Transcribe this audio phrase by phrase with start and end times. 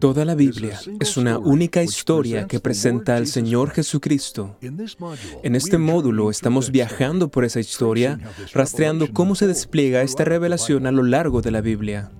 [0.00, 4.56] Toda la Biblia es una única historia que presenta al Señor Jesucristo.
[5.42, 8.18] En este módulo estamos viajando por esa historia,
[8.52, 12.10] rastreando cómo se despliega esta revelación a lo largo de la Biblia.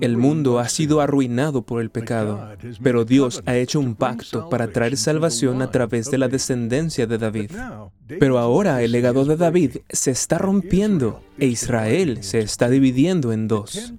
[0.00, 2.48] El mundo ha sido arruinado por el pecado,
[2.82, 7.18] pero Dios ha hecho un pacto para traer salvación a través de la descendencia de
[7.18, 7.52] David.
[8.18, 13.48] Pero ahora el legado de David se está rompiendo e Israel se está dividiendo en
[13.48, 13.94] dos.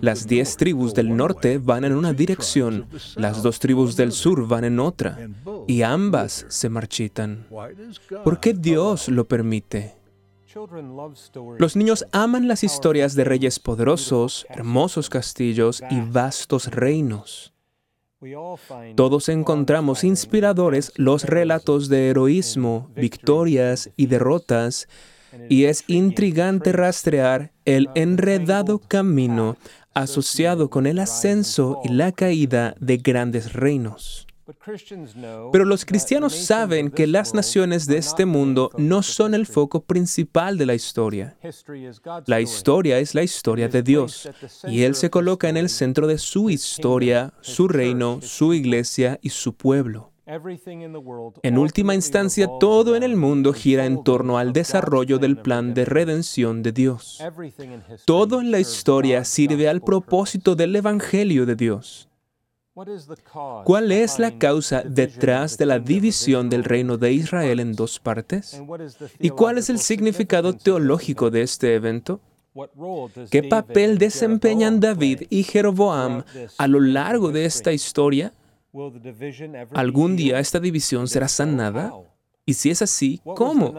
[0.00, 4.64] Las diez tribus del norte van en una dirección, las dos tribus del sur van
[4.64, 5.18] en otra,
[5.66, 7.46] y ambas se marchitan.
[8.24, 10.01] ¿Por qué Dios lo permite?
[11.58, 17.52] Los niños aman las historias de reyes poderosos, hermosos castillos y vastos reinos.
[18.94, 24.88] Todos encontramos inspiradores los relatos de heroísmo, victorias y derrotas,
[25.48, 29.56] y es intrigante rastrear el enredado camino
[29.94, 34.26] asociado con el ascenso y la caída de grandes reinos.
[35.52, 40.58] Pero los cristianos saben que las naciones de este mundo no son el foco principal
[40.58, 41.36] de la historia.
[42.26, 44.28] La historia es la historia de Dios
[44.64, 49.30] y Él se coloca en el centro de su historia, su reino, su iglesia y
[49.30, 50.12] su pueblo.
[51.42, 55.84] En última instancia, todo en el mundo gira en torno al desarrollo del plan de
[55.84, 57.20] redención de Dios.
[58.06, 62.08] Todo en la historia sirve al propósito del Evangelio de Dios.
[62.74, 68.62] ¿Cuál es la causa detrás de la división del reino de Israel en dos partes?
[69.18, 72.20] ¿Y cuál es el significado teológico de este evento?
[73.30, 76.24] ¿Qué papel desempeñan David y Jeroboam
[76.56, 78.32] a lo largo de esta historia?
[79.74, 81.92] ¿Algún día esta división será sanada?
[82.46, 83.72] Y si es así, ¿cómo?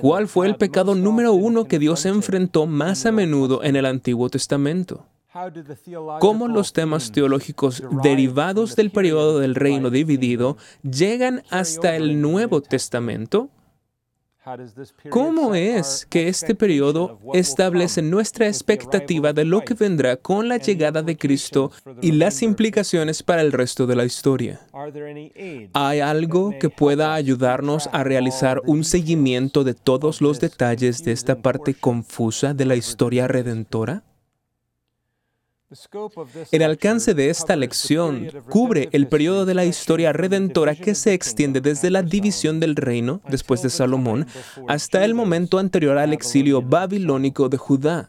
[0.00, 4.28] ¿Cuál fue el pecado número uno que Dios enfrentó más a menudo en el Antiguo
[4.28, 5.06] Testamento?
[6.20, 13.50] Cómo los temas teológicos derivados del periodo del reino dividido llegan hasta el Nuevo Testamento.
[15.10, 21.02] ¿Cómo es que este periodo establece nuestra expectativa de lo que vendrá con la llegada
[21.02, 21.70] de Cristo
[22.00, 24.60] y las implicaciones para el resto de la historia?
[25.74, 31.36] ¿Hay algo que pueda ayudarnos a realizar un seguimiento de todos los detalles de esta
[31.42, 34.02] parte confusa de la historia redentora?
[36.50, 41.60] El alcance de esta lección cubre el periodo de la historia redentora que se extiende
[41.60, 44.26] desde la división del reino, después de Salomón,
[44.66, 48.08] hasta el momento anterior al exilio babilónico de Judá.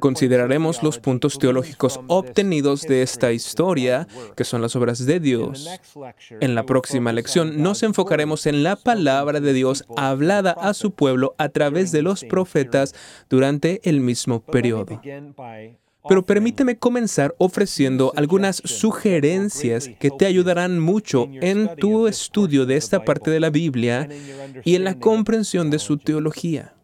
[0.00, 5.70] Consideraremos los puntos teológicos obtenidos de esta historia, que son las obras de Dios.
[6.40, 11.34] En la próxima lección nos enfocaremos en la palabra de Dios hablada a su pueblo
[11.38, 12.94] a través de los profetas
[13.30, 15.00] durante el mismo periodo.
[16.08, 23.04] Pero permíteme comenzar ofreciendo algunas sugerencias que te ayudarán mucho en tu estudio de esta
[23.04, 24.08] parte de la Biblia
[24.64, 26.74] y en la comprensión de su teología.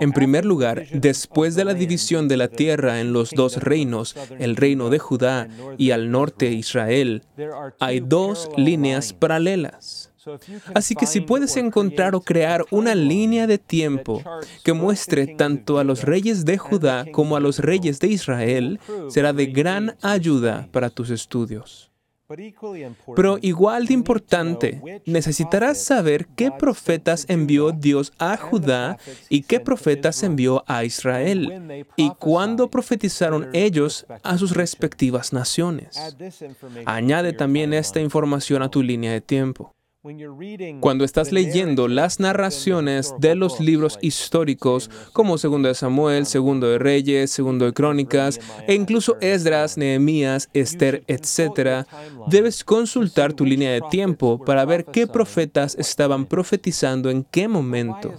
[0.00, 4.54] En primer lugar, después de la división de la tierra en los dos reinos, el
[4.54, 7.24] reino de Judá y al norte Israel,
[7.80, 9.99] hay dos líneas paralelas.
[10.74, 14.22] Así que si puedes encontrar o crear una línea de tiempo
[14.64, 19.32] que muestre tanto a los reyes de Judá como a los reyes de Israel, será
[19.32, 21.90] de gran ayuda para tus estudios.
[23.16, 28.98] Pero igual de importante, necesitarás saber qué profetas envió Dios a Judá
[29.28, 35.98] y qué profetas envió a Israel y cuándo profetizaron ellos a sus respectivas naciones.
[36.86, 39.74] Añade también esta información a tu línea de tiempo.
[40.80, 46.78] Cuando estás leyendo las narraciones de los libros históricos, como Segundo de Samuel, Segundo de
[46.78, 51.86] Reyes, Segundo de Crónicas, e incluso Esdras, Nehemías, Esther, etc.,
[52.28, 58.14] debes consultar tu línea de tiempo para ver qué profetas estaban profetizando en qué momento.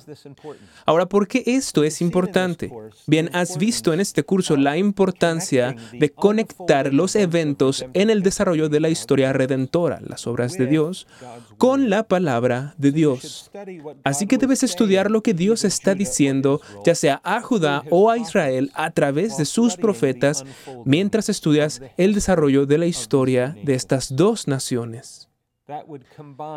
[0.85, 2.71] Ahora, ¿por qué esto es importante?
[3.07, 8.69] Bien, has visto en este curso la importancia de conectar los eventos en el desarrollo
[8.69, 11.07] de la historia redentora, las obras de Dios,
[11.57, 13.51] con la palabra de Dios.
[14.03, 18.18] Así que debes estudiar lo que Dios está diciendo, ya sea a Judá o a
[18.18, 20.44] Israel, a través de sus profetas,
[20.85, 25.30] mientras estudias el desarrollo de la historia de estas dos naciones.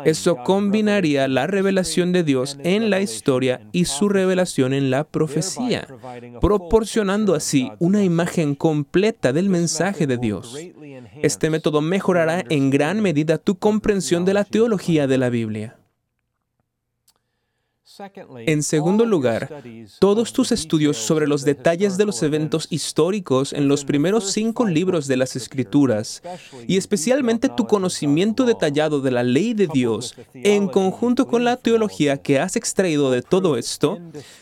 [0.05, 5.87] Eso combinaría la revelación de Dios en la historia y su revelación en la profecía,
[6.41, 10.57] proporcionando así una imagen completa del mensaje de Dios.
[11.21, 15.77] Este método mejorará en gran medida tu comprensión de la teología de la Biblia.
[18.45, 19.63] En segundo lugar,
[19.99, 25.07] todos tus estudios sobre los detalles de los eventos históricos en los primeros cinco libros
[25.07, 26.21] de las Escrituras,
[26.67, 32.17] y especialmente tu conocimiento detallado de la ley de Dios, en conjunto con la teología
[32.17, 33.99] que has extraído de todo esto,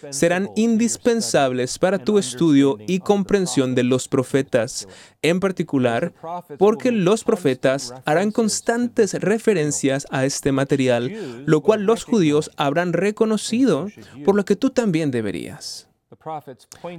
[0.09, 4.87] serán indispensables para tu estudio y comprensión de los profetas,
[5.21, 6.13] en particular
[6.57, 13.42] porque los profetas harán constantes referencias a este material, lo cual los judíos habrán reconocido,
[14.25, 15.87] por lo que tú también deberías.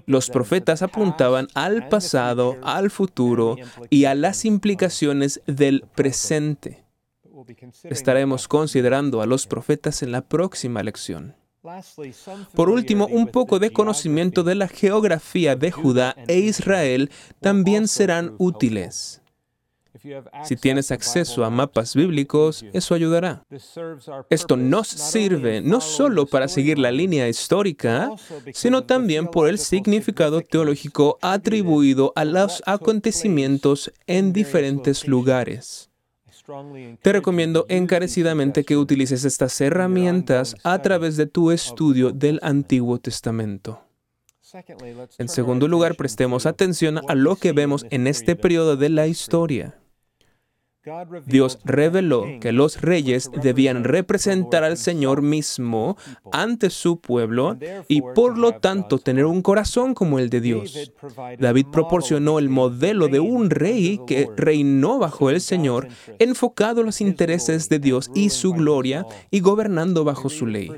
[0.06, 3.56] Los profetas apuntaban al pasado, al futuro
[3.90, 6.84] y a las implicaciones del presente.
[7.84, 11.34] Estaremos considerando a los profetas en la próxima lección.
[12.54, 17.10] Por último, un poco de conocimiento de la geografía de Judá e Israel
[17.40, 19.22] también serán útiles.
[20.44, 23.44] Si tienes acceso a mapas bíblicos, eso ayudará.
[24.28, 28.10] Esto nos sirve no solo para seguir la línea histórica,
[28.52, 35.90] sino también por el significado teológico atribuido a los acontecimientos en diferentes lugares.
[37.00, 43.80] Te recomiendo encarecidamente que utilices estas herramientas a través de tu estudio del Antiguo Testamento.
[45.18, 49.74] En segundo lugar, prestemos atención a lo que vemos en este periodo de la historia.
[51.24, 55.96] Dios reveló que los reyes debían representar al Señor mismo
[56.30, 57.56] ante su pueblo
[57.88, 60.92] y por lo tanto tener un corazón como el de Dios.
[61.38, 65.88] David proporcionó el modelo de un rey que reinó bajo el Señor,
[66.18, 70.70] enfocado en los intereses de Dios y su gloria y gobernando bajo su ley.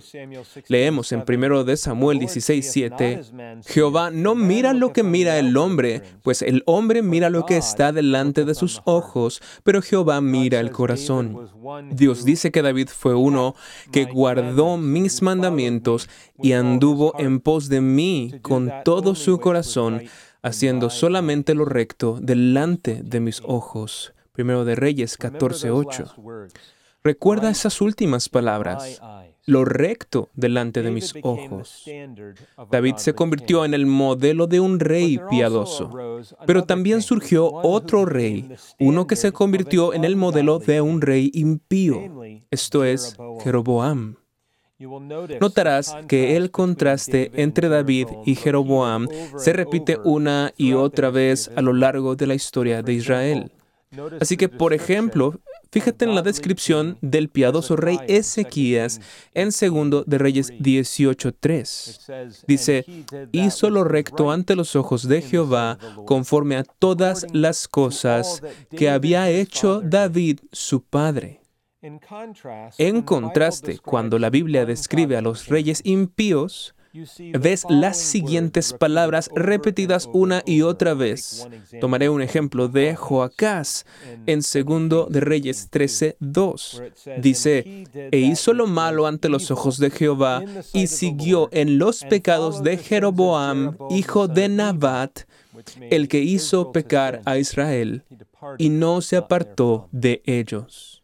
[0.69, 6.43] Leemos en 1 de Samuel 16:7, Jehová no mira lo que mira el hombre, pues
[6.43, 10.73] el hombre mira lo que está delante de sus ojos, pero Jehová Jehová mira el
[10.73, 11.49] corazón.
[11.91, 13.55] Dios dice que David fue uno
[13.93, 20.03] que guardó mis mandamientos y anduvo en pos de mí con todo su corazón,
[20.43, 24.13] haciendo solamente lo recto delante de mis ojos.
[24.33, 26.51] Primero de Reyes 14:8.
[27.03, 29.01] Recuerda esas últimas palabras
[29.47, 31.85] lo recto delante de mis ojos.
[32.71, 38.49] David se convirtió en el modelo de un rey piadoso, pero también surgió otro rey,
[38.81, 42.01] uno que se convirtió en el modelo de un rey impío,
[42.51, 44.17] esto es Jeroboam.
[44.79, 49.09] Notarás que el contraste entre David y Jeroboam
[49.39, 53.53] se repite una y otra vez a lo largo de la historia de Israel.
[54.21, 55.41] Así que, por ejemplo,
[55.71, 59.01] fíjate en la descripción del piadoso rey Ezequías
[59.35, 62.45] en segundo de Reyes 18.3.
[62.47, 62.85] Dice,
[63.33, 69.31] hizo lo recto ante los ojos de Jehová conforme a todas las cosas que había
[69.31, 71.41] hecho David su padre.
[72.79, 76.76] En contraste, cuando la Biblia describe a los reyes impíos,
[77.39, 81.47] ves las siguientes palabras repetidas una y otra vez.
[81.81, 83.87] Tomaré un ejemplo de Joacás
[84.27, 86.83] en segundo de Reyes 13, 2.
[87.19, 92.63] Dice, e hizo lo malo ante los ojos de Jehová y siguió en los pecados
[92.63, 95.21] de Jeroboam, hijo de Nabat,
[95.91, 98.05] el que hizo pecar a Israel,
[98.59, 100.96] y no se apartó de ellos.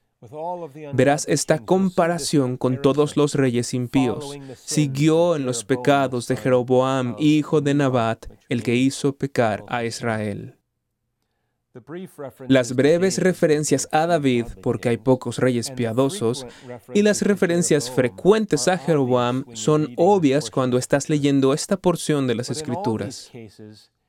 [0.93, 4.39] Verás esta comparación con todos los reyes impíos.
[4.57, 10.57] Siguió en los pecados de Jeroboam, hijo de Nabat, el que hizo pecar a Israel.
[12.49, 16.47] Las breves referencias a David, porque hay pocos reyes piadosos,
[16.93, 22.51] y las referencias frecuentes a Jeroboam son obvias cuando estás leyendo esta porción de las
[22.51, 23.33] Escrituras.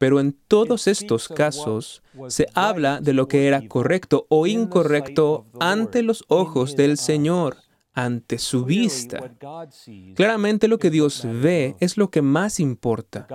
[0.03, 6.01] Pero en todos estos casos se habla de lo que era correcto o incorrecto ante
[6.01, 7.55] los ojos del Señor,
[7.93, 9.33] ante su vista.
[10.13, 13.29] Claramente lo que Dios ve es lo que más importa.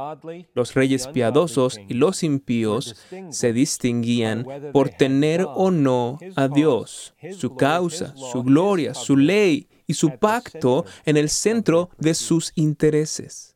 [0.52, 2.96] Los reyes piadosos y los impíos
[3.30, 4.44] se distinguían
[4.74, 10.84] por tener o no a Dios, su causa, su gloria, su ley y su pacto
[11.06, 13.54] en el centro de sus intereses.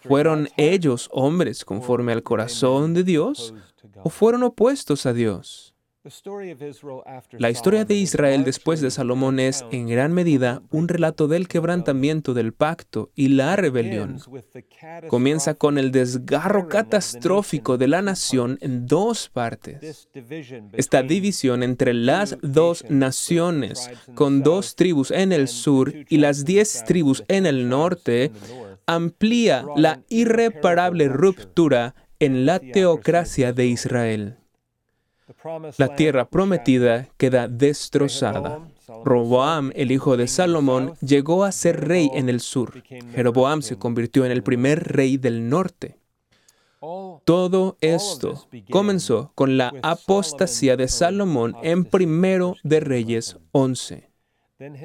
[0.00, 3.54] ¿Fueron ellos hombres conforme al corazón de Dios
[4.02, 5.74] o fueron opuestos a Dios?
[7.38, 12.34] La historia de Israel después de Salomón es, en gran medida, un relato del quebrantamiento
[12.34, 14.18] del pacto y la rebelión.
[15.08, 20.06] Comienza con el desgarro catastrófico de la nación en dos partes.
[20.74, 26.84] Esta división entre las dos naciones, con dos tribus en el sur y las diez
[26.84, 28.30] tribus en el norte,
[28.86, 34.38] amplía la irreparable ruptura en la teocracia de Israel.
[35.78, 38.68] La tierra prometida queda destrozada.
[39.04, 42.82] Roboam, el hijo de Salomón, llegó a ser rey en el sur.
[43.14, 45.98] Jeroboam se convirtió en el primer rey del norte.
[47.24, 54.10] Todo esto comenzó con la apostasía de Salomón en primero de Reyes 11.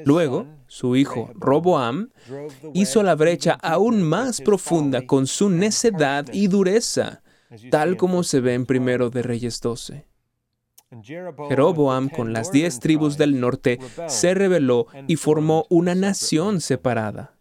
[0.06, 2.10] Luego, su hijo Roboam
[2.74, 7.22] hizo la brecha aún más profunda con su necedad y dureza,
[7.72, 10.06] tal como se ve en primero de Reyes 12.
[11.50, 17.39] Jeroboam con las diez tribus del norte se rebeló y formó una nación separada.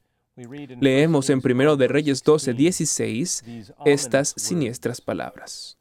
[0.80, 3.44] Leemos en 1 de Reyes 12, 16
[3.84, 5.78] estas siniestras palabras.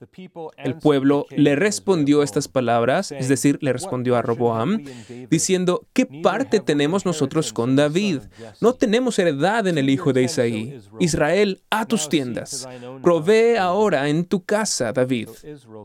[0.57, 4.83] El pueblo le respondió estas palabras, es decir, le respondió a Roboam,
[5.29, 8.21] diciendo, ¿qué parte tenemos nosotros con David?
[8.61, 10.79] No tenemos heredad en el hijo de Isaí.
[10.99, 12.67] Israel, a tus tiendas.
[13.01, 15.29] Provee ahora en tu casa, David.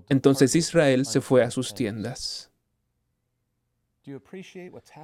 [0.08, 2.51] Entonces Israel se fue a sus tiendas.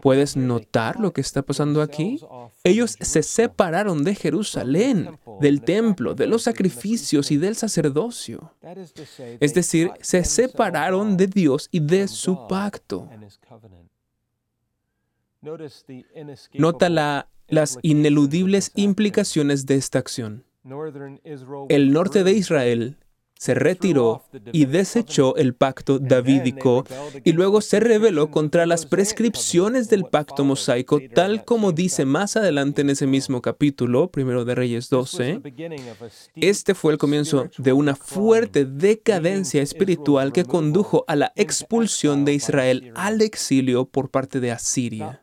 [0.02, 2.20] ¿Puedes notar lo que está pasando aquí?
[2.64, 8.54] Ellos se separaron de Jerusalén, del templo, de los sacrificios y del sacerdocio.
[9.40, 13.08] Es decir, se separaron de Dios y de su pacto.
[16.54, 20.44] Nota las ineludibles implicaciones de esta acción.
[21.68, 22.96] El norte de Israel
[23.38, 26.84] se retiró y desechó el pacto davídico
[27.24, 32.82] y luego se rebeló contra las prescripciones del pacto mosaico, tal como dice más adelante
[32.82, 35.40] en ese mismo capítulo, primero de Reyes 12.
[36.34, 42.34] Este fue el comienzo de una fuerte decadencia espiritual que condujo a la expulsión de
[42.34, 45.20] Israel al exilio por parte de Asiria.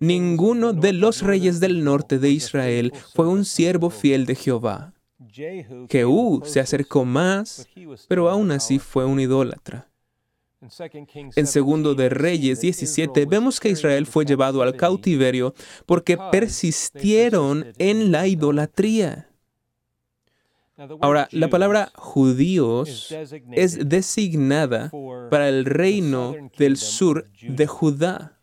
[0.00, 4.94] Ninguno de los reyes del norte de Israel fue un siervo fiel de Jehová.
[5.88, 7.68] Jehú se acercó más,
[8.08, 9.88] pero aún así fue un idólatra.
[11.36, 15.54] En segundo de Reyes 17 vemos que Israel fue llevado al cautiverio
[15.86, 19.30] porque persistieron en la idolatría.
[21.00, 23.14] Ahora, la palabra judíos
[23.52, 24.90] es designada
[25.30, 28.39] para el reino del sur de Judá.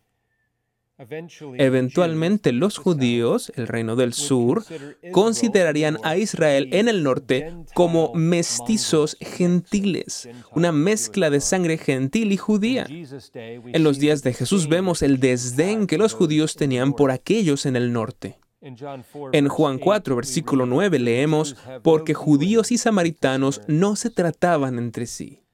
[0.98, 4.64] Eventualmente los judíos, el reino del sur,
[5.12, 12.36] considerarían a Israel en el norte como mestizos gentiles, una mezcla de sangre gentil y
[12.36, 12.86] judía.
[12.88, 17.76] En los días de Jesús vemos el desdén que los judíos tenían por aquellos en
[17.76, 18.38] el norte.
[18.60, 25.44] En Juan 4, versículo 9 leemos, porque judíos y samaritanos no se trataban entre sí.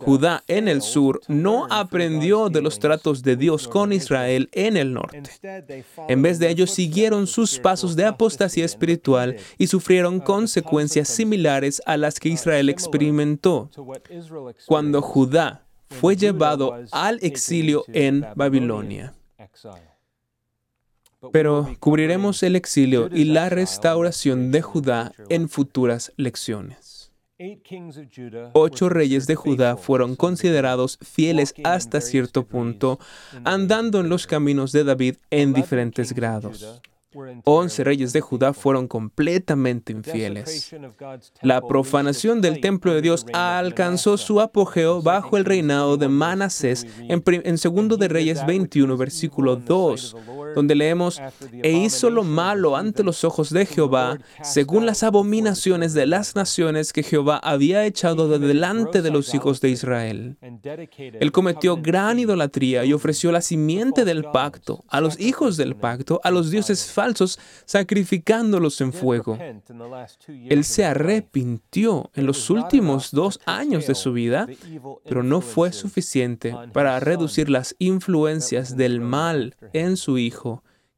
[0.00, 4.94] Judá en el sur no aprendió de los tratos de Dios con Israel en el
[4.94, 5.22] norte.
[6.08, 11.98] En vez de ello, siguieron sus pasos de apostasía espiritual y sufrieron consecuencias similares a
[11.98, 13.70] las que Israel experimentó
[14.66, 19.14] cuando Judá fue llevado al exilio en Babilonia.
[21.32, 26.97] Pero cubriremos el exilio y la restauración de Judá en futuras lecciones.
[28.52, 32.98] Ocho reyes de Judá fueron considerados fieles hasta cierto punto,
[33.44, 36.82] andando en los caminos de David en diferentes grados.
[37.44, 40.74] Once reyes de Judá fueron completamente infieles.
[41.40, 47.58] La profanación del templo de Dios alcanzó su apogeo bajo el reinado de Manasés en,
[47.58, 50.16] segundo de Reyes 21, versículo 2,
[50.54, 51.20] donde leemos,
[51.62, 56.92] e hizo lo malo ante los ojos de Jehová, según las abominaciones de las naciones
[56.92, 60.36] que Jehová había echado de delante de los hijos de Israel.
[60.96, 66.20] Él cometió gran idolatría y ofreció la simiente del pacto a los hijos del pacto,
[66.24, 69.38] a los dioses falsos, sacrificándolos en fuego.
[70.28, 74.46] Él se arrepintió en los últimos dos años de su vida,
[75.04, 80.47] pero no fue suficiente para reducir las influencias del mal en su hijo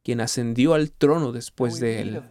[0.02, 2.22] quien ascendió al trono después de él.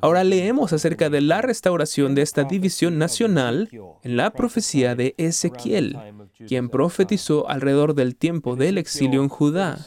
[0.00, 3.68] Ahora leemos acerca de la restauración de esta división nacional
[4.02, 5.98] en la profecía de Ezequiel,
[6.46, 9.78] quien profetizó alrededor del tiempo del exilio en Judá.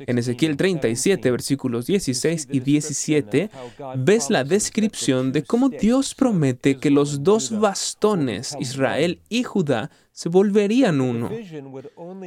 [0.00, 3.50] En Ezequiel 37, versículos 16 y 17,
[3.96, 10.28] ves la descripción de cómo Dios promete que los dos bastones, Israel y Judá, se
[10.28, 11.30] volverían uno.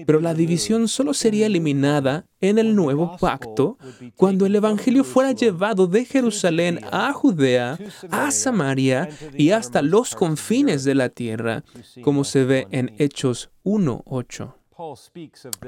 [0.06, 3.78] Pero la división solo sería eliminada en el nuevo pacto
[4.16, 7.78] cuando el Evangelio fuera llevado de Jerusalén a Judea,
[8.10, 11.66] a Samaria y hasta los confines de la tierra,
[12.02, 14.61] como se ve en Hechos 1.8.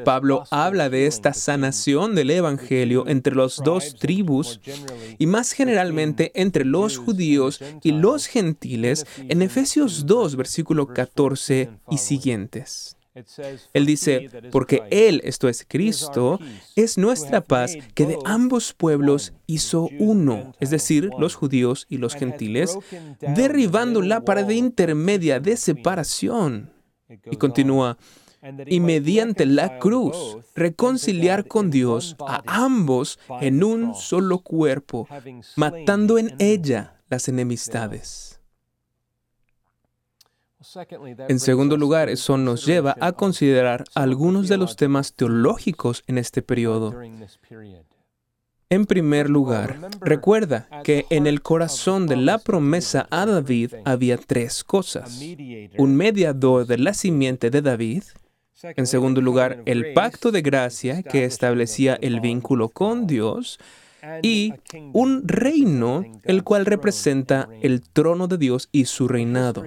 [0.03, 4.59] Pablo habla de esta sanación del Evangelio entre las dos tribus
[5.19, 11.97] y más generalmente entre los judíos y los gentiles en Efesios 2, versículo 14 y
[11.97, 12.97] siguientes.
[13.73, 16.39] Él dice, porque Él, esto es Cristo,
[16.75, 22.15] es nuestra paz que de ambos pueblos hizo uno, es decir, los judíos y los
[22.15, 22.75] gentiles,
[23.21, 26.71] derribando la pared intermedia de separación.
[27.29, 27.97] Y continúa,
[28.65, 35.07] y mediante la cruz reconciliar con Dios a ambos en un solo cuerpo,
[35.55, 38.39] matando en ella las enemistades.
[41.27, 46.41] En segundo lugar, eso nos lleva a considerar algunos de los temas teológicos en este
[46.41, 46.95] periodo.
[48.69, 54.63] En primer lugar, recuerda que en el corazón de la promesa a David había tres
[54.63, 55.21] cosas.
[55.77, 58.03] Un mediador de la simiente de David.
[58.63, 63.59] En segundo lugar, el pacto de gracia que establecía el vínculo con Dios
[64.21, 64.53] y
[64.91, 69.63] un reino el cual representa el trono de Dios y su reinado.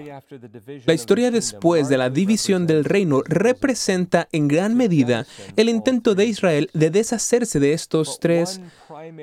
[0.85, 5.27] La historia después de la división del reino representa en gran medida
[5.57, 8.61] el intento de Israel de deshacerse de estos tres,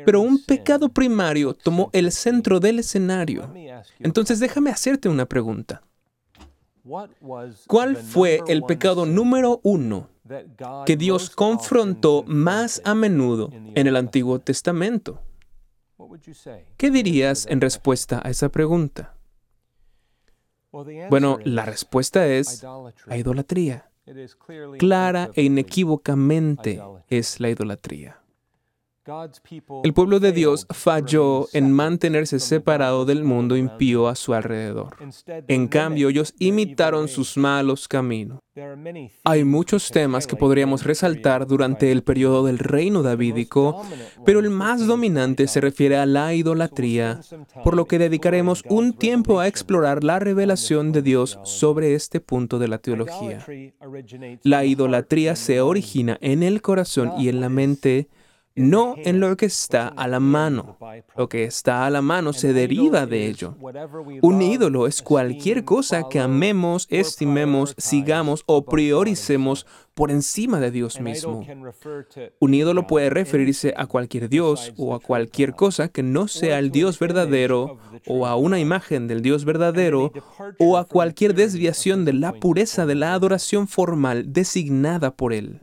[0.05, 3.51] pero un pecado primario tomó el centro del escenario.
[3.99, 5.81] Entonces déjame hacerte una pregunta.
[7.67, 10.09] ¿Cuál fue el pecado número uno
[10.85, 15.21] que Dios confrontó más a menudo en el Antiguo Testamento.
[16.77, 19.15] ¿Qué dirías en respuesta a esa pregunta?
[21.09, 22.63] Bueno, la respuesta es
[23.05, 23.89] la idolatría.
[24.79, 28.22] Clara e inequívocamente es la idolatría.
[29.83, 34.95] El pueblo de Dios falló en mantenerse separado del mundo impío a su alrededor.
[35.47, 38.39] En cambio, ellos imitaron sus malos caminos.
[39.23, 43.81] Hay muchos temas que podríamos resaltar durante el periodo del reino davídico,
[44.25, 47.19] pero el más dominante se refiere a la idolatría,
[47.63, 52.59] por lo que dedicaremos un tiempo a explorar la revelación de Dios sobre este punto
[52.59, 53.43] de la teología.
[54.43, 58.07] La idolatría se origina en el corazón y en la mente,
[58.55, 60.77] no en lo que está a la mano.
[61.15, 63.55] Lo que está a la mano se deriva de ello.
[64.21, 70.99] Un ídolo es cualquier cosa que amemos, estimemos, sigamos o prioricemos por encima de Dios
[70.99, 71.45] mismo.
[72.39, 76.71] Un ídolo puede referirse a cualquier Dios o a cualquier cosa que no sea el
[76.71, 77.77] Dios verdadero
[78.07, 80.11] o a una imagen del Dios verdadero
[80.59, 85.59] o a cualquier desviación de la pureza de la adoración formal designada por Él.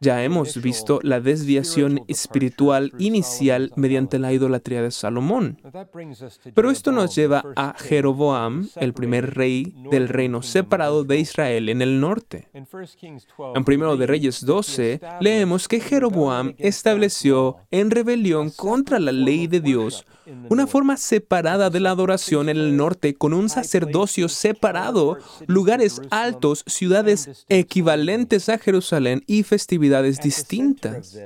[0.00, 5.58] Ya hemos visto la desviación espiritual inicial mediante la idolatría de Salomón.
[6.54, 11.80] Pero esto nos lleva a Jeroboam, el primer rey del reino separado de Israel en
[11.80, 12.48] el norte.
[13.54, 19.60] En primero de Reyes 12 leemos que Jeroboam estableció en rebelión contra la ley de
[19.60, 20.06] Dios
[20.48, 26.64] una forma separada de la adoración en el norte con un sacerdocio separado, lugares altos,
[26.66, 31.16] ciudades equivalentes a Jerusalén y festividades distintas.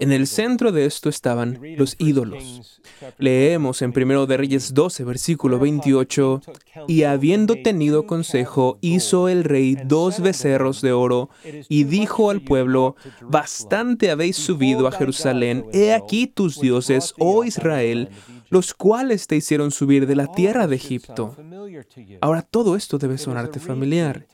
[0.00, 2.80] En el centro de esto estaban los ídolos.
[3.18, 6.42] Leemos en 1 de Reyes 12, versículo 28,
[6.88, 11.30] y habiendo tenido consejo, hizo el rey dos becerros de oro
[11.68, 18.08] y dijo al pueblo, bastante habéis subido a Jerusalén, he aquí tus dioses, oh Israel,
[18.52, 21.34] los cuales te hicieron subir de la tierra de Egipto.
[22.20, 24.26] Ahora todo esto debe sonarte familiar.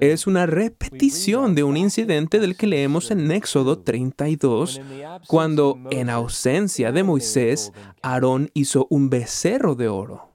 [0.00, 4.82] Es una repetición de un incidente del que leemos en Éxodo 32,
[5.26, 10.28] cuando en ausencia de Moisés, Aarón hizo un becerro de oro.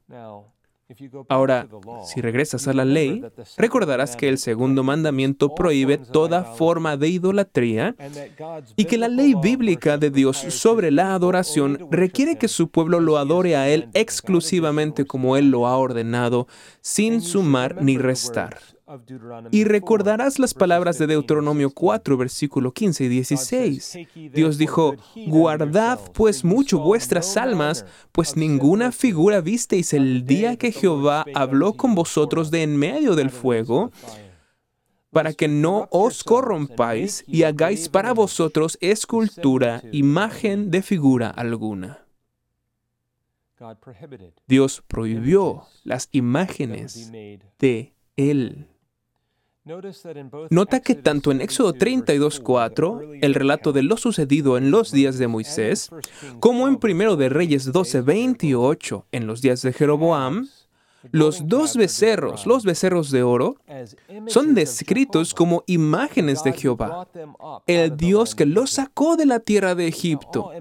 [1.29, 1.67] Ahora,
[2.05, 3.23] si regresas a la ley,
[3.57, 7.95] recordarás que el segundo mandamiento prohíbe toda forma de idolatría
[8.75, 13.17] y que la ley bíblica de Dios sobre la adoración requiere que su pueblo lo
[13.17, 16.47] adore a Él exclusivamente como Él lo ha ordenado,
[16.81, 18.59] sin sumar ni restar.
[19.51, 23.97] Y recordarás las palabras de Deuteronomio 4, versículo 15 y 16.
[24.33, 24.95] Dios dijo,
[25.27, 31.95] guardad pues mucho vuestras almas, pues ninguna figura visteis el día que Jehová habló con
[31.95, 33.91] vosotros de en medio del fuego,
[35.11, 42.05] para que no os corrompáis y hagáis para vosotros escultura, imagen de figura alguna.
[44.47, 47.11] Dios prohibió las imágenes
[47.59, 48.72] de Él.
[50.49, 55.27] Nota que tanto en Éxodo 32.4, el relato de lo sucedido en los días de
[55.27, 55.89] Moisés,
[56.41, 60.49] como en 1 de Reyes 12.28, en los días de Jeroboam,
[61.11, 63.57] Los dos becerros, los becerros de oro,
[64.27, 67.07] son descritos como imágenes de Jehová,
[67.67, 70.51] el Dios que los sacó de la tierra de Egipto.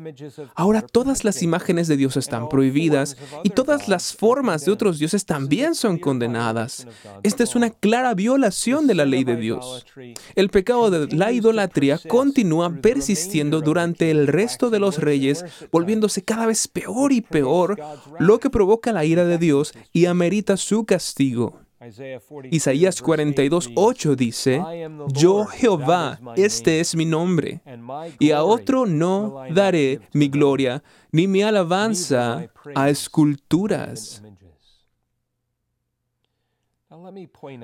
[0.54, 5.24] Ahora todas las imágenes de Dios están prohibidas y todas las formas de otros dioses
[5.26, 6.86] también son condenadas.
[7.22, 9.86] Esta es una clara violación de la ley de Dios.
[10.34, 16.46] El pecado de la idolatría continúa persistiendo durante el resto de los reyes, volviéndose cada
[16.46, 17.80] vez peor y peor,
[18.18, 21.60] lo que provoca la ira de Dios y amerita su castigo.
[22.50, 24.62] Isaías 42, 8 dice,
[25.08, 27.60] Yo Jehová, este es mi nombre,
[28.20, 34.22] y a otro no daré mi gloria, ni mi alabanza a esculturas.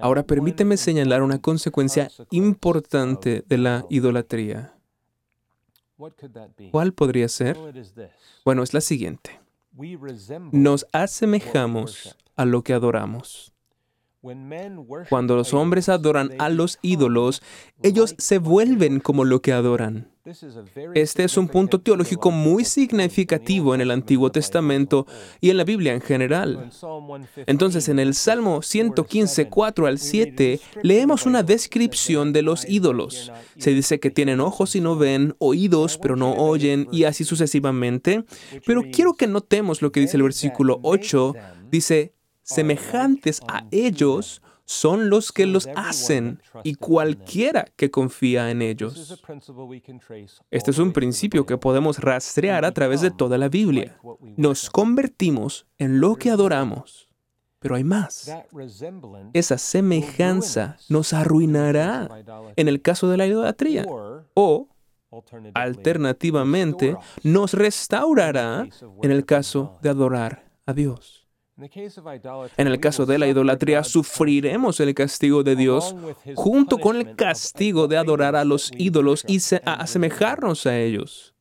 [0.03, 4.75] Ahora permíteme señalar una consecuencia importante de la idolatría.
[6.71, 7.57] ¿Cuál podría ser?
[8.45, 9.41] Bueno, es la siguiente.
[10.51, 13.53] Nos asemejamos a lo que adoramos.
[15.09, 17.41] Cuando los hombres adoran a los ídolos,
[17.83, 20.11] ellos se vuelven como lo que adoran.
[20.95, 25.07] Este es un punto teológico muy significativo en el Antiguo Testamento
[25.41, 26.71] y en la Biblia en general.
[27.47, 33.33] Entonces, en el Salmo 115, 4 al 7, leemos una descripción de los ídolos.
[33.57, 38.25] Se dice que tienen ojos y no ven, oídos pero no oyen, y así sucesivamente.
[38.67, 41.35] Pero quiero que notemos lo que dice el versículo 8.
[41.71, 42.15] Dice,
[42.49, 49.19] semejantes a ellos son los que los hacen y cualquiera que confía en ellos.
[50.51, 53.99] Este es un principio que podemos rastrear a través de toda la Biblia.
[54.37, 57.09] Nos convertimos en lo que adoramos.
[57.61, 58.31] Pero hay más.
[59.33, 62.09] Esa semejanza nos arruinará
[62.57, 63.87] en el caso de la idolatría.
[64.35, 64.69] O,
[65.55, 68.69] alternativamente, nos restaurará
[69.03, 71.18] en el caso de adorar a Dios.
[72.57, 75.95] En el caso de la idolatría, sufriremos el castigo de Dios
[76.35, 81.35] junto con el castigo de adorar a los ídolos y asemejarnos a ellos.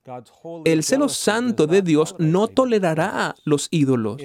[0.66, 4.18] El celo santo de Dios no tolerará los ídolos.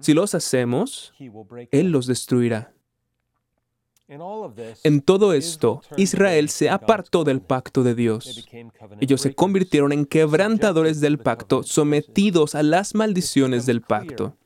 [0.00, 1.12] Si los hacemos,
[1.70, 2.72] Él los destruirá.
[4.84, 8.46] En todo esto, Israel se apartó del pacto de Dios.
[9.00, 14.36] Ellos se convirtieron en quebrantadores del pacto, sometidos a las maldiciones del pacto.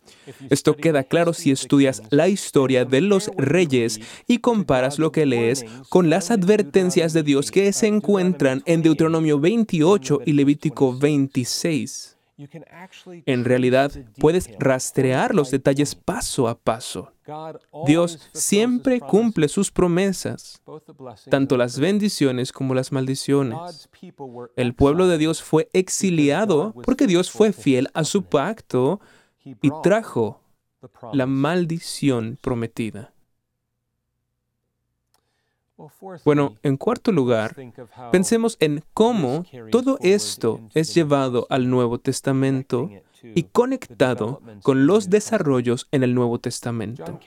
[0.51, 5.65] Esto queda claro si estudias la historia de los reyes y comparas lo que lees
[5.89, 12.17] con las advertencias de Dios que se encuentran en Deuteronomio 28 y Levítico 26.
[13.25, 17.16] En realidad, puedes rastrear los detalles paso a paso.
[17.87, 20.63] Dios siempre cumple sus promesas,
[21.31, 23.89] tanto las bendiciones como las maldiciones.
[24.57, 29.01] El pueblo de Dios fue exiliado porque Dios fue fiel a su pacto
[29.45, 30.41] y trajo
[31.13, 33.13] la maldición prometida.
[36.25, 37.55] Bueno, en cuarto lugar,
[38.11, 42.91] pensemos en cómo todo esto es llevado al Nuevo Testamento
[43.35, 47.19] y conectado con los desarrollos en el Nuevo Testamento.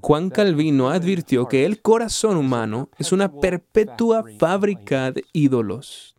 [0.00, 6.12] Juan Calvino advirtió que el corazón humano es una perpetua fábrica de ídolos.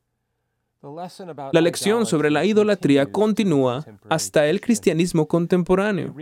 [1.53, 6.13] La lección sobre la idolatría continúa hasta el cristianismo contemporáneo.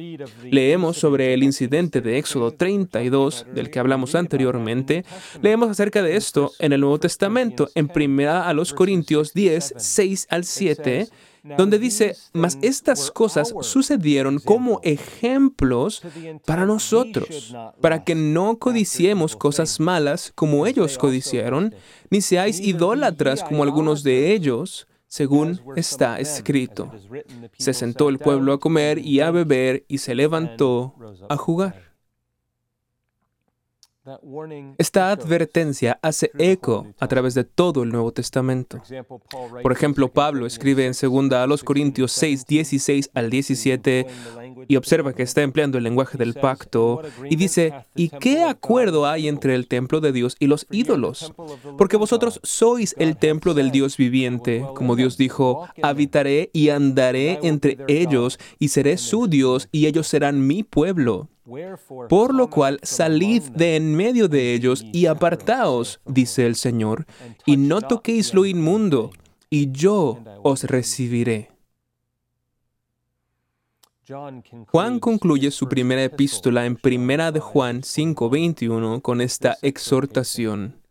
[0.44, 5.04] Leemos sobre el incidente de Éxodo 32, del que hablamos anteriormente.
[5.42, 10.28] Leemos acerca de esto en el Nuevo Testamento, en 1 a los Corintios 10, 6
[10.30, 11.08] al 7,
[11.44, 16.02] donde dice, mas estas cosas sucedieron como ejemplos
[16.46, 21.74] para nosotros, para que no codiciemos cosas malas como ellos codiciaron,
[22.10, 26.92] ni seáis idólatras como algunos de ellos, según está escrito.
[27.58, 30.96] Se sentó el pueblo a comer y a beber y se levantó
[31.28, 31.91] a jugar.
[34.80, 38.82] Esta advertencia hace eco a través de todo el Nuevo Testamento.
[39.62, 44.08] Por ejemplo, Pablo escribe en 2 a los Corintios 6, 16 al 17
[44.68, 49.28] y observa que está empleando el lenguaje del pacto y dice, ¿y qué acuerdo hay
[49.28, 51.34] entre el templo de Dios y los ídolos?
[51.78, 57.78] Porque vosotros sois el templo del Dios viviente, como Dios dijo, habitaré y andaré entre
[57.88, 61.30] ellos y seré su Dios y ellos serán mi pueblo.
[62.08, 67.06] Por lo cual salid de en medio de ellos y apartaos, dice el Señor,
[67.46, 69.12] y no toquéis lo inmundo,
[69.50, 71.50] y yo os recibiré.
[74.68, 80.82] Juan concluye su primera epístola en primera de Juan 5:21 con esta exhortación: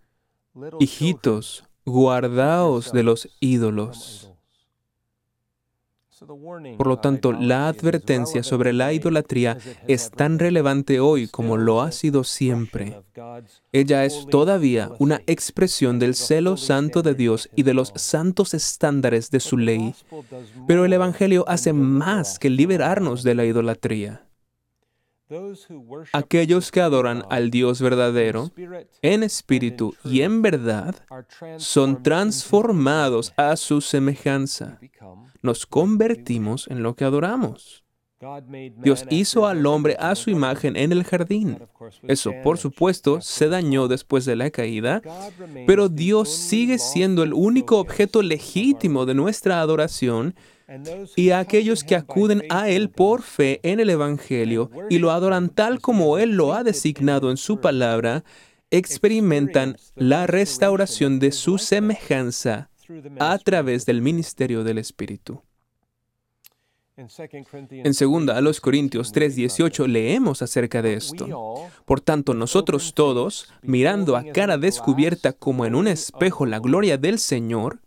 [0.79, 4.30] Hijitos, guardaos de los ídolos.
[6.77, 9.57] Por lo tanto, la advertencia sobre la idolatría
[9.89, 13.01] es tan relevante hoy como lo ha sido siempre.
[13.73, 19.31] Ella es todavía una expresión del celo santo de Dios y de los santos estándares
[19.31, 19.95] de su ley.
[20.67, 24.30] Pero el Evangelio hace más que liberarnos de la idolatría.
[26.13, 28.51] Aquellos que adoran al Dios verdadero
[29.03, 30.95] en espíritu y en verdad
[31.57, 34.79] son transformados a su semejanza.
[35.43, 37.85] Nos convertimos en lo que adoramos.
[38.83, 41.59] Dios hizo al hombre a su imagen en el jardín.
[42.07, 45.01] Eso, por supuesto, se dañó después de la caída,
[45.67, 50.35] pero Dios sigue siendo el único objeto legítimo de nuestra adoración
[51.17, 55.49] y a aquellos que acuden a Él por fe en el Evangelio y lo adoran
[55.49, 58.25] tal como Él lo ha designado en su palabra,
[58.71, 62.71] experimentan la restauración de su semejanza
[63.19, 65.43] a través del ministerio del Espíritu.
[66.97, 71.55] En segunda a los Corintios 3:18 leemos acerca de esto.
[71.87, 77.19] Por tanto, nosotros todos, mirando a cara descubierta como en un espejo la gloria del
[77.19, 77.81] Señor,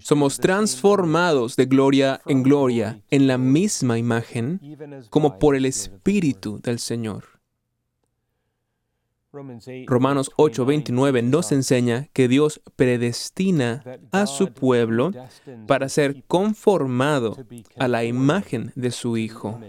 [0.00, 4.60] somos transformados de gloria en gloria en la misma imagen
[5.10, 7.38] como por el Espíritu del Señor.
[9.86, 15.12] Romanos 8:29 nos enseña que Dios predestina a su pueblo
[15.66, 17.36] para ser conformado
[17.78, 19.60] a la imagen de su Hijo.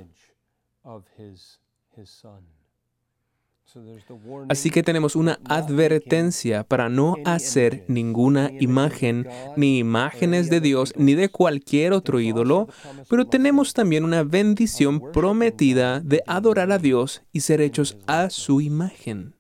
[4.50, 11.14] Así que tenemos una advertencia para no hacer ninguna imagen, ni imágenes de Dios, ni
[11.14, 12.68] de cualquier otro ídolo,
[13.10, 18.62] pero tenemos también una bendición prometida de adorar a Dios y ser hechos a su
[18.62, 19.36] imagen.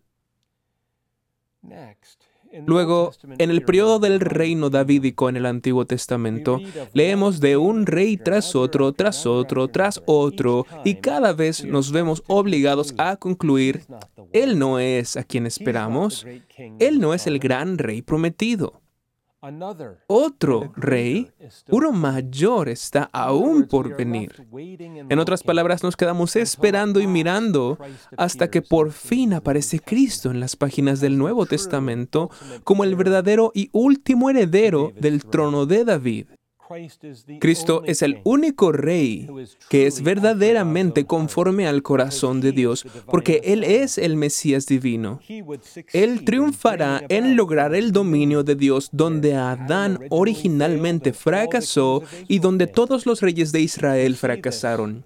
[2.66, 6.60] Luego, en el periodo del reino davídico en el Antiguo Testamento,
[6.94, 12.24] leemos de un rey tras otro, tras otro, tras otro, y cada vez nos vemos
[12.28, 13.84] obligados a concluir,
[14.34, 16.26] Él no es a quien esperamos,
[16.80, 18.82] Él no es el gran rey prometido.
[20.08, 21.32] Otro rey,
[21.70, 24.48] uno mayor, está aún por venir.
[25.10, 27.78] En otras palabras, nos quedamos esperando y mirando
[28.18, 32.30] hasta que por fin aparece Cristo en las páginas del Nuevo Testamento
[32.66, 36.28] como el verdadero y último heredero del trono de David.
[37.40, 39.28] Cristo es el único rey
[39.70, 45.20] que es verdaderamente conforme al corazón de Dios, porque Él es el Mesías divino.
[45.94, 53.06] Él triunfará en lograr el dominio de Dios donde Adán originalmente fracasó y donde todos
[53.06, 55.06] los reyes de Israel fracasaron.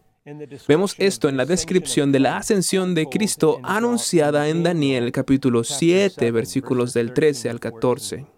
[0.68, 6.32] Vemos esto en la descripción de la ascensión de Cristo anunciada en Daniel capítulo 7
[6.32, 8.33] versículos del 13 al 14.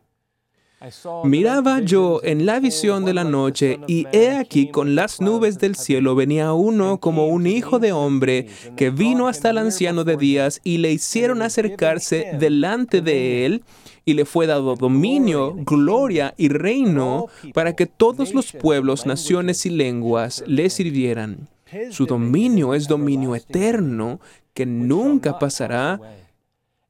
[1.24, 5.76] Miraba yo en la visión de la noche, y he aquí con las nubes del
[5.76, 10.60] cielo venía uno como un hijo de hombre, que vino hasta el anciano de días,
[10.64, 13.64] y le hicieron acercarse delante de él,
[14.04, 19.72] y le fue dado dominio, gloria y reino, para que todos los pueblos, naciones y
[19.72, 21.48] lenguas le sirvieran.
[21.90, 24.20] Su dominio es dominio eterno,
[24.54, 26.00] que nunca pasará,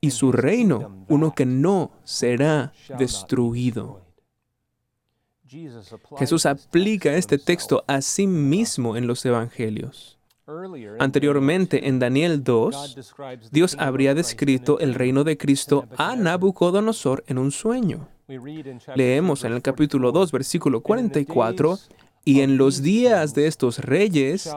[0.06, 4.06] y su reino, uno que no será destruido.
[6.20, 10.20] Jesús aplica este texto a sí mismo en los evangelios.
[11.00, 13.16] Anteriormente, en Daniel 2,
[13.52, 18.08] Dios habría descrito el reino de Cristo a Nabucodonosor en un sueño.
[18.94, 21.80] Leemos en el capítulo 2, versículo 44,
[22.26, 24.50] y en los días de estos reyes,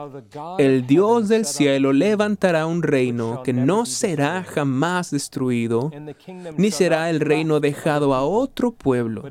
[0.57, 5.91] el Dios del cielo levantará un reino que no será jamás destruido,
[6.57, 9.23] ni será el reino dejado a otro pueblo.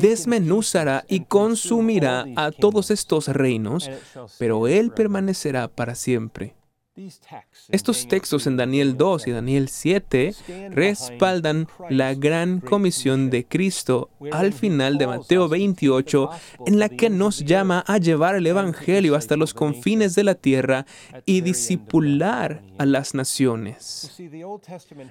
[0.00, 3.88] Desmenuzará y consumirá a todos estos reinos,
[4.38, 6.57] pero Él permanecerá para siempre.
[7.68, 10.34] Estos textos en Daniel 2 y Daniel 7
[10.70, 16.30] respaldan la gran comisión de Cristo al final de Mateo 28,
[16.66, 20.86] en la que nos llama a llevar el Evangelio hasta los confines de la tierra
[21.24, 24.12] y disipular a las naciones.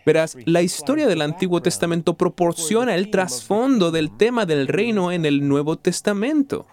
[0.06, 5.47] Verás, la historia del Antiguo Testamento proporciona el trasfondo del tema del reino en el
[5.47, 6.67] Nuevo Testamento.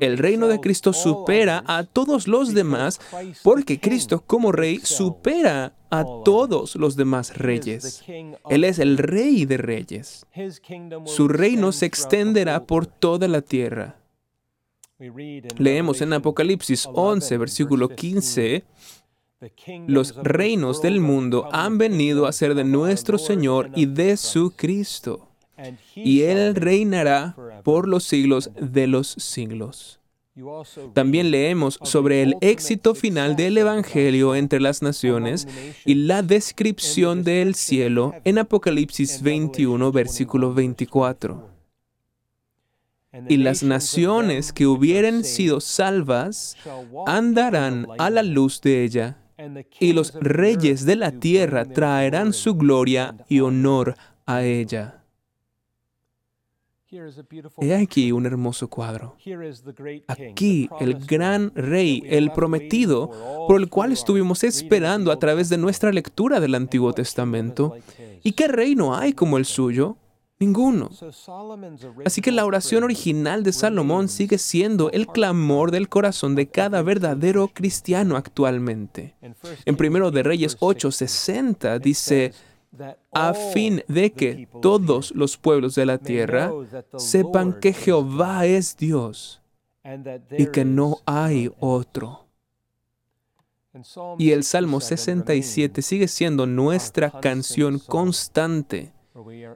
[0.00, 3.00] El reino de Cristo supera a todos los demás
[3.42, 8.02] porque Cristo como rey supera a todos los demás reyes.
[8.48, 10.26] Él es el rey de reyes.
[11.04, 13.96] Su reino se extenderá por toda la tierra.
[15.58, 18.64] Leemos en Apocalipsis 11, versículo 15,
[19.86, 25.28] los reinos del mundo han venido a ser de nuestro Señor y de su Cristo,
[25.94, 30.00] y Él reinará por los siglos de los siglos.
[30.94, 35.46] También leemos sobre el éxito final del Evangelio entre las naciones
[35.84, 41.50] y la descripción del cielo en Apocalipsis 21, versículo 24.
[43.28, 46.56] Y las naciones que hubieren sido salvas
[47.06, 49.18] andarán a la luz de ella,
[49.80, 53.94] y los reyes de la tierra traerán su gloria y honor
[54.26, 55.00] a ella.
[57.60, 59.16] He aquí un hermoso cuadro.
[60.06, 63.10] Aquí el gran rey, el prometido,
[63.48, 67.76] por el cual estuvimos esperando a través de nuestra lectura del Antiguo Testamento.
[68.22, 69.96] ¿Y qué reino hay como el suyo?
[70.40, 70.90] Ninguno.
[72.04, 76.82] Así que la oración original de Salomón sigue siendo el clamor del corazón de cada
[76.82, 79.14] verdadero cristiano actualmente.
[79.64, 82.32] En primero de Reyes 8:60 dice,
[83.12, 86.52] a fin de que todos los pueblos de la tierra
[86.96, 89.40] sepan que Jehová es Dios
[90.36, 92.24] y que no hay otro.
[94.18, 98.92] Y el Salmo 67 sigue siendo nuestra canción constante,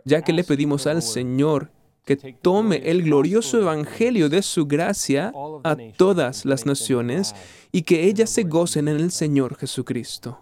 [0.04, 1.70] ya que le pedimos al Señor
[2.04, 7.34] que tome el glorioso evangelio de su gracia a todas las naciones
[7.70, 10.38] y que ellas se gocen en el Señor Jesucristo.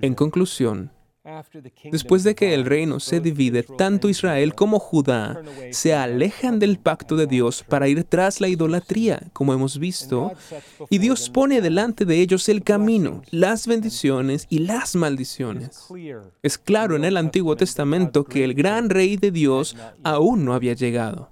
[0.00, 0.92] En conclusión,
[1.90, 7.16] Después de que el reino se divide, tanto Israel como Judá se alejan del pacto
[7.16, 10.32] de Dios para ir tras la idolatría, como hemos visto,
[10.90, 15.88] y Dios pone delante de ellos el camino, las bendiciones y las maldiciones.
[16.42, 20.74] Es claro en el Antiguo Testamento que el gran rey de Dios aún no había
[20.74, 21.30] llegado.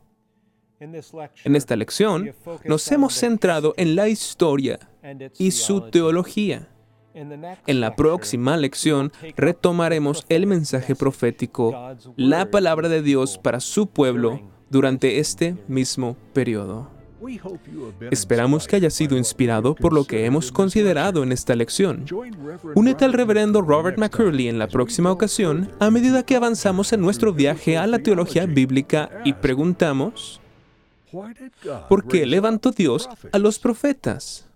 [0.81, 4.81] En esta lección nos hemos centrado en la historia
[5.39, 6.72] y su teología.
[7.15, 14.41] En la próxima lección retomaremos el mensaje profético, la palabra de Dios para su pueblo
[14.71, 16.91] durante este mismo periodo.
[18.11, 22.05] Esperamos que haya sido inspirado por lo que hemos considerado en esta lección.
[22.75, 27.33] Únete al reverendo Robert McCurley en la próxima ocasión a medida que avanzamos en nuestro
[27.33, 30.41] viaje a la teología bíblica y preguntamos,
[31.89, 34.49] ¿por qué levantó Dios a los profetas?